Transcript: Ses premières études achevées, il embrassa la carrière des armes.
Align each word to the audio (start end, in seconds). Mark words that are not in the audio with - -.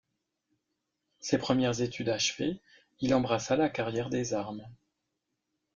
Ses 1.19 1.37
premières 1.37 1.79
études 1.81 2.09
achevées, 2.09 2.59
il 3.01 3.13
embrassa 3.13 3.55
la 3.55 3.69
carrière 3.69 4.09
des 4.09 4.33
armes. 4.33 4.67